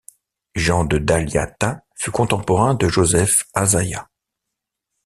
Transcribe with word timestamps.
Jean 0.55 0.83
de 0.83 0.97
Dalyatha 0.97 1.81
fut 1.95 2.09
contemporain 2.09 2.73
de 2.73 2.87
Joseph 2.87 3.43
Hazzaya. 3.53 4.09